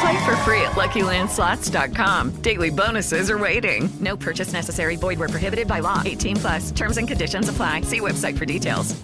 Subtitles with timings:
[0.00, 2.40] Play for free at LuckyLandSlots.com.
[2.40, 3.88] Daily bonuses are waiting.
[4.00, 4.96] No purchase necessary.
[4.96, 6.02] Void where prohibited by law.
[6.04, 6.70] 18 plus.
[6.70, 7.82] Terms and conditions apply.
[7.82, 8.94] See website for details.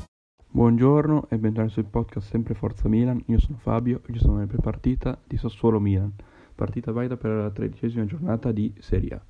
[0.55, 3.21] Buongiorno e bentornati sul podcast Sempre Forza Milan.
[3.27, 6.13] Io sono Fabio e ci sono nella prepartita di Sassuolo Milan.
[6.55, 9.21] Partita valida per la tredicesima giornata di Serie A.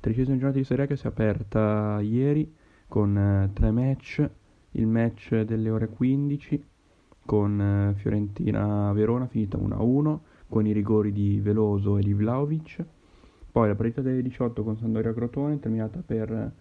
[0.00, 2.54] Tredicesima giornata di Serie A che si è aperta ieri
[2.86, 4.28] con eh, tre match.
[4.72, 6.62] Il match delle ore 15
[7.24, 10.18] con eh, Fiorentina-Verona finita 1-1
[10.54, 12.84] con i rigori di Veloso e di Vlaovic.
[13.50, 16.52] Poi la partita delle 18 con Sandoria Crotone terminata per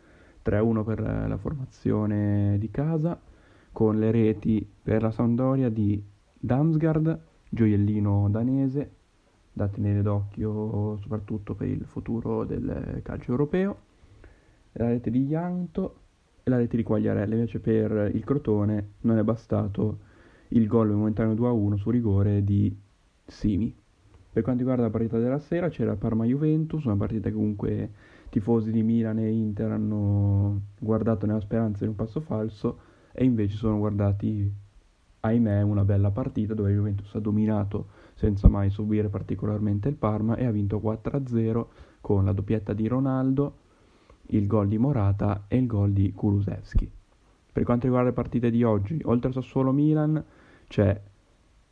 [0.44, 3.22] 3-1 per la formazione di casa
[3.72, 8.92] con le reti per la Sandoria di Damsgaard, gioiellino danese,
[9.54, 13.78] da tenere d'occhio soprattutto per il futuro del calcio europeo,
[14.72, 15.98] la rete di Ianto
[16.42, 17.36] e la rete di Quagliarella.
[17.36, 20.00] Invece per il Crotone non è bastato
[20.48, 22.76] il gol momentaneo 2-1 su rigore di
[23.28, 23.82] Simi.
[24.34, 27.92] Per quanto riguarda la partita della sera c'era Parma-Juventus, una partita che comunque
[28.30, 32.80] tifosi di Milan e Inter hanno guardato nella speranza di un passo falso
[33.12, 34.52] e invece sono guardati,
[35.20, 40.46] ahimè, una bella partita dove Juventus ha dominato senza mai subire particolarmente il Parma e
[40.46, 41.66] ha vinto 4-0
[42.02, 43.58] con la doppietta di Ronaldo,
[44.30, 46.90] il gol di Morata e il gol di Kulusevski.
[47.52, 50.26] Per quanto riguarda le partite di oggi, oltre a Sassuolo-Milan
[50.68, 51.00] c'è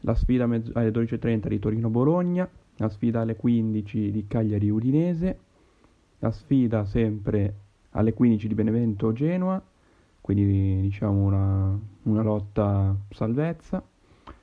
[0.01, 5.39] la sfida alle 12.30 di Torino-Bologna, la sfida alle 15 di Cagliari-Udinese,
[6.19, 7.55] la sfida sempre
[7.91, 9.61] alle 15 di Benevento-Genoa,
[10.21, 13.83] quindi diciamo una, una lotta salvezza.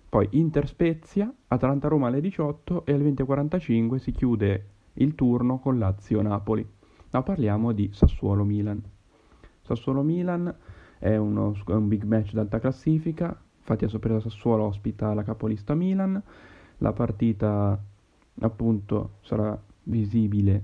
[0.09, 4.65] Poi Inter-Spezia, Atalanta-Roma alle 18 e alle 20.45 si chiude
[4.95, 6.67] il turno con Lazio-Napoli.
[7.11, 8.83] Ma parliamo di Sassuolo-Milan.
[9.63, 10.55] Sassuolo-Milan
[10.99, 15.75] è, uno, è un big match d'alta classifica, infatti a sorpresa Sassuolo ospita la capolista
[15.75, 16.21] Milan,
[16.79, 17.79] la partita
[18.41, 20.63] appunto sarà visibile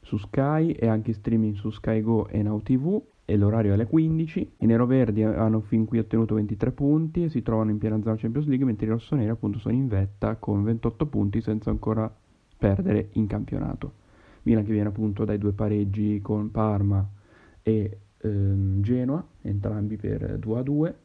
[0.00, 3.74] su Sky e anche in streaming su Sky Go e Now TV e l'orario è
[3.74, 4.52] alle 15.
[4.58, 8.46] I neroverdi hanno fin qui ottenuto 23 punti e si trovano in piena zona Champions
[8.46, 12.12] League, mentre i rossoneri appunto sono in vetta con 28 punti senza ancora
[12.56, 14.02] perdere in campionato.
[14.42, 17.06] Milan che viene appunto dai due pareggi con Parma
[17.62, 20.98] e ehm, Genoa, entrambi per 2 a 2.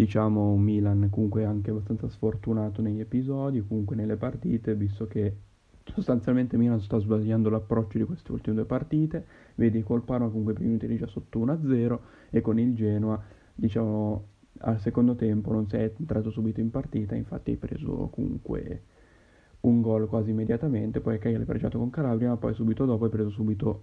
[0.00, 5.36] Diciamo un Milan comunque anche abbastanza sfortunato negli episodi, comunque nelle partite, visto che
[5.84, 9.26] sostanzialmente Milan sta sbagliando l'approccio di queste ultime due partite.
[9.56, 12.00] Vedi col Parma comunque i primi minuti già sotto 1 a 0
[12.30, 13.22] e con il Genoa,
[13.54, 14.24] diciamo
[14.60, 18.82] al secondo tempo non sei entrato subito in partita, infatti hai preso comunque
[19.60, 23.10] un gol quasi immediatamente, poi Cagliari ha pareggiato con Calabria, ma poi subito dopo hai
[23.10, 23.82] preso subito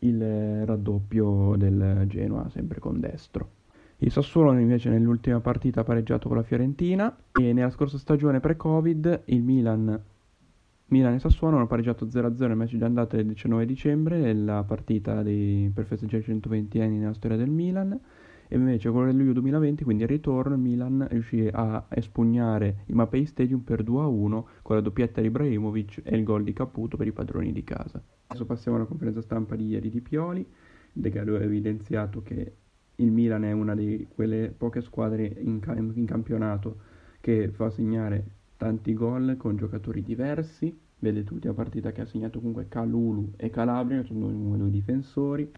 [0.00, 3.58] il raddoppio del Genoa, sempre con destro.
[4.02, 9.24] Il Sassuolo invece nell'ultima partita ha pareggiato con la Fiorentina e nella scorsa stagione pre-Covid
[9.26, 10.02] il Milan,
[10.86, 15.22] Milan e Sassuolo hanno pareggiato 0-0 nel match di andata del 19 dicembre, la partita
[15.22, 17.92] dei, per festeggiare i 120 anni nella storia del Milan
[18.48, 22.94] e invece quello del luglio 2020, quindi al ritorno, il Milan riuscì a espugnare il
[22.94, 27.06] Mapei Stadium per 2-1 con la doppietta di Ibrahimovic e il gol di Caputo per
[27.06, 28.02] i padroni di casa.
[28.28, 30.44] Adesso passiamo alla conferenza stampa di ieri di Pioli,
[30.92, 32.54] De ha evidenziato che
[33.00, 35.60] il Milan è una di quelle poche squadre in,
[35.94, 36.78] in campionato
[37.20, 38.24] che fa segnare
[38.56, 40.78] tanti gol con giocatori diversi.
[40.98, 45.50] Vedete l'ultima partita che ha segnato comunque Calulu e Calabria, che sono due difensori.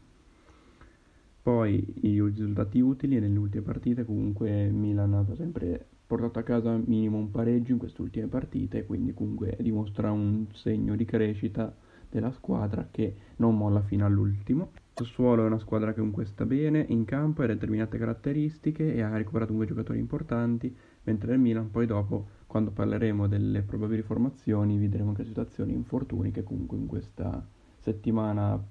[1.43, 7.19] Poi i risultati utili nelle ultime partite, comunque Milan ha sempre portato a casa minimo
[7.19, 11.75] un pareggio in queste ultime partite, quindi comunque dimostra un segno di crescita
[12.09, 14.71] della squadra che non molla fino all'ultimo.
[14.95, 19.17] Sassuolo è una squadra che comunque sta bene in campo ha determinate caratteristiche e ha
[19.17, 20.75] recuperato due giocatori importanti,
[21.05, 26.43] mentre il Milan poi dopo, quando parleremo delle probabili formazioni, vedremo anche situazioni infortuni che
[26.43, 27.45] comunque in questa
[27.79, 28.63] settimana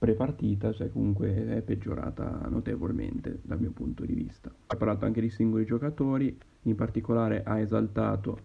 [0.00, 4.50] pre-partita cioè comunque è peggiorata notevolmente dal mio punto di vista.
[4.68, 8.38] Ha parlato anche di singoli giocatori, in particolare ha esaltato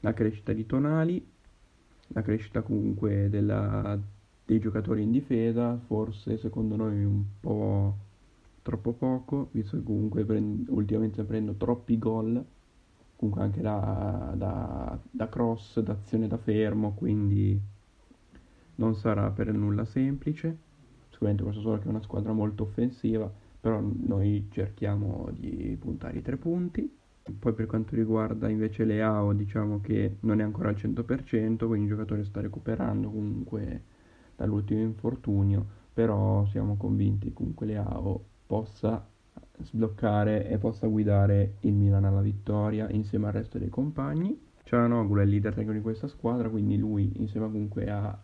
[0.00, 1.22] la crescita di Tonali,
[2.08, 3.98] la crescita comunque della,
[4.44, 7.96] dei giocatori in difesa, forse secondo noi un po'
[8.62, 12.44] troppo poco, visto che comunque prend- ultimamente prendo troppi gol,
[13.16, 17.60] comunque anche da, da, da cross, da azione da fermo, quindi
[18.76, 20.72] non sarà per nulla semplice
[21.10, 23.30] sicuramente questo solo che è una squadra molto offensiva,
[23.60, 26.90] però noi cerchiamo di puntare i tre punti.
[27.38, 31.86] Poi per quanto riguarda invece le AO, diciamo che non è ancora al 100%, quindi
[31.86, 33.82] il giocatore sta recuperando comunque
[34.36, 39.06] dall'ultimo infortunio, però siamo convinti comunque le AO possa
[39.62, 44.38] sbloccare e possa guidare il Milan alla vittoria insieme al resto dei compagni.
[44.64, 48.18] Cialanoglu è il leader tecnico di questa squadra, quindi lui insieme comunque a,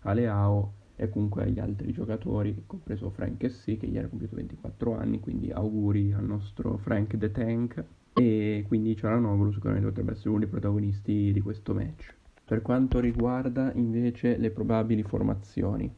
[0.00, 4.96] alle AO e comunque agli altri giocatori, compreso Frank Essi che ieri ha compiuto 24
[4.96, 10.38] anni, quindi auguri al nostro Frank the Tank e quindi Cialanoglu sicuramente potrebbe essere uno
[10.40, 12.14] dei protagonisti di questo match.
[12.50, 15.88] Per quanto riguarda invece le probabili formazioni,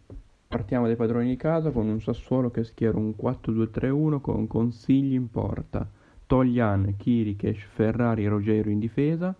[0.46, 5.30] partiamo dai padroni di casa con un Sassuolo che schiera un 4-2-3-1 con consigli in
[5.30, 5.88] porta,
[6.26, 9.34] Toglian, Kirikesh, Ferrari e Rogero in difesa,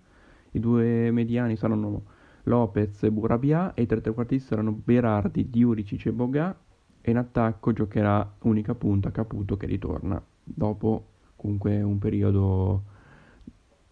[0.53, 2.03] i due mediani saranno
[2.45, 6.59] Lopez e Burabia e i tre trequartisti saranno Berardi, Diuricic e Boga.
[7.03, 12.85] E in attacco giocherà unica punta Caputo che ritorna dopo comunque un periodo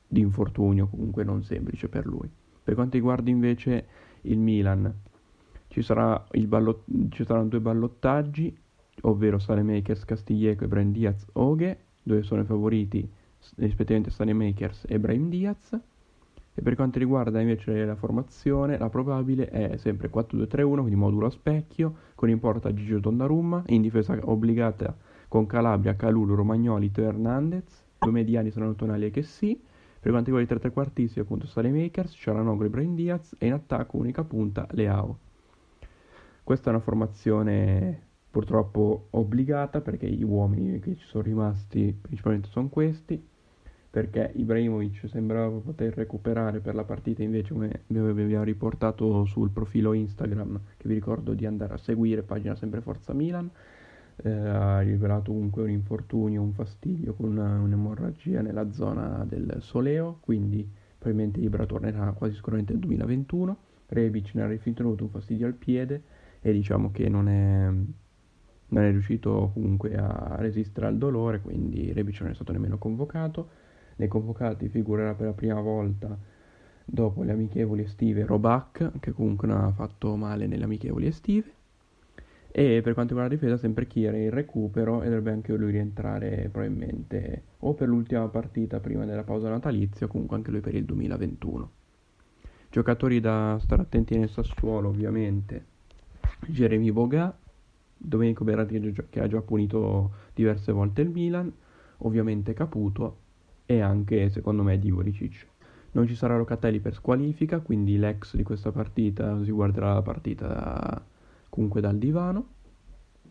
[0.06, 2.39] di infortunio comunque non semplice per lui.
[2.70, 3.86] Per quanto riguarda invece
[4.20, 4.94] il Milan,
[5.66, 8.56] ci, sarà il ballot- ci saranno due ballottaggi,
[9.00, 13.10] ovvero Salemakers, Castiglieco e Brian Diaz Oghe, dove sono i favoriti
[13.56, 15.76] rispettivamente Salemakers e Brahim Diaz.
[16.54, 21.30] E per quanto riguarda invece la formazione, la probabile è sempre 4-2-3-1, quindi modulo a
[21.30, 24.96] specchio, con in porta Gigio Donnarumma, in difesa obbligata
[25.26, 29.60] con Calabria, Calulu, Romagnoli, Teo Hernandez, due mediani saranno Tonali e Chessy,
[30.00, 33.98] per quanto riguarda i tre trequartisti appunto Makers, Cialanoglu e Brain Diaz e in attacco
[33.98, 35.18] unica punta Leao.
[36.42, 42.68] Questa è una formazione purtroppo obbligata perché gli uomini che ci sono rimasti principalmente sono
[42.68, 43.22] questi
[43.90, 49.92] perché Ibrahimovic sembrava poter recuperare per la partita invece come vi abbiamo riportato sul profilo
[49.92, 53.50] Instagram che vi ricordo di andare a seguire pagina sempre Forza Milan
[54.22, 60.18] eh, ha rivelato comunque un infortunio un fastidio con una, un'emorragia nella zona del soleo
[60.20, 60.68] quindi
[60.98, 63.56] probabilmente Ibra tornerà quasi sicuramente nel 2021
[63.88, 66.02] Rebic ne ha avuto un fastidio al piede
[66.40, 67.68] e diciamo che non è
[68.72, 73.48] non è riuscito comunque a resistere al dolore quindi Rebic non è stato nemmeno convocato
[73.96, 76.16] nei convocati figurerà per la prima volta
[76.90, 81.54] dopo le amichevoli estive Robac, che comunque non ha fatto male nelle amichevoli estive.
[82.52, 86.48] E per quanto riguarda la difesa, sempre Chiere in recupero e dovrebbe anche lui rientrare
[86.50, 90.84] probabilmente o per l'ultima partita prima della pausa natalizia o comunque anche lui per il
[90.84, 91.70] 2021.
[92.70, 95.64] Giocatori da stare attenti nel Sassuolo, ovviamente.
[96.46, 97.36] Jeremy Boga,
[97.96, 101.52] Domenico Berardi che ha già punito diverse volte il Milan,
[101.98, 103.18] ovviamente Caputo
[103.66, 105.46] e anche secondo me di Uricic.
[105.92, 111.04] Non ci sarà Locatelli per squalifica, quindi l'ex di questa partita si guarderà la partita
[111.50, 112.46] comunque dal divano,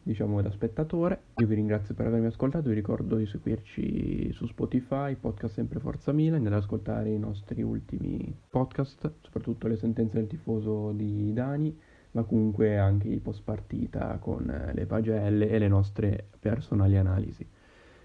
[0.04, 1.21] diciamo da spettatore.
[1.38, 6.11] Io vi ringrazio per avermi ascoltato, vi ricordo di seguirci su Spotify, podcast sempre Forza
[6.11, 11.76] Milan, ad ascoltare i nostri ultimi podcast, soprattutto le sentenze del tifoso di Dani,
[12.11, 17.47] ma comunque anche i post partita con le pagelle e le nostre personali analisi.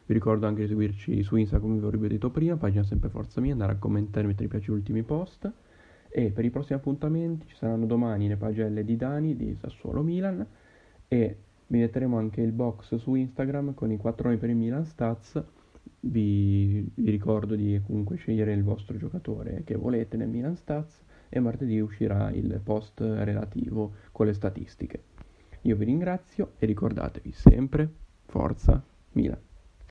[0.07, 3.41] Vi ricordo anche di seguirci su Instagram, come vi ho detto prima, pagina sempre Forza
[3.41, 5.51] Mia, andare a commentare mettere mi piace gli ultimi post.
[6.17, 10.47] E per i prossimi appuntamenti ci saranno domani le pagelle di Dani di Sassuolo Milan
[11.09, 14.85] e vi metteremo anche il box su Instagram con i 4 nomi per il Milan
[14.85, 15.43] Stats.
[15.99, 21.41] Vi, vi ricordo di comunque scegliere il vostro giocatore che volete nel Milan Stats e
[21.41, 25.03] martedì uscirà il post relativo con le statistiche.
[25.63, 27.89] Io vi ringrazio e ricordatevi sempre
[28.27, 28.81] Forza
[29.15, 29.54] Milan.